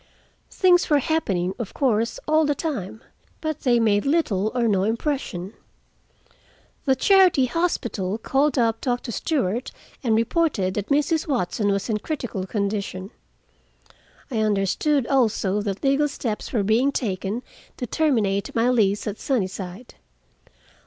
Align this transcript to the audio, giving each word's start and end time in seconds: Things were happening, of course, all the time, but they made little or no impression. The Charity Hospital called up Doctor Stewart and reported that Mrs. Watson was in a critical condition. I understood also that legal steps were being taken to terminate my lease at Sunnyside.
Things 0.49 0.89
were 0.89 0.97
happening, 0.97 1.53
of 1.59 1.75
course, 1.75 2.19
all 2.27 2.43
the 2.43 2.55
time, 2.55 3.03
but 3.39 3.59
they 3.59 3.79
made 3.79 4.03
little 4.03 4.51
or 4.55 4.67
no 4.67 4.81
impression. 4.83 5.53
The 6.85 6.95
Charity 6.95 7.45
Hospital 7.45 8.17
called 8.17 8.57
up 8.57 8.81
Doctor 8.81 9.11
Stewart 9.11 9.71
and 10.03 10.15
reported 10.15 10.73
that 10.73 10.89
Mrs. 10.89 11.27
Watson 11.27 11.69
was 11.71 11.87
in 11.87 11.97
a 11.97 11.99
critical 11.99 12.47
condition. 12.47 13.11
I 14.31 14.37
understood 14.39 15.05
also 15.05 15.61
that 15.61 15.83
legal 15.83 16.07
steps 16.07 16.51
were 16.51 16.63
being 16.63 16.91
taken 16.91 17.43
to 17.77 17.85
terminate 17.85 18.55
my 18.55 18.71
lease 18.71 19.05
at 19.05 19.19
Sunnyside. 19.19 19.93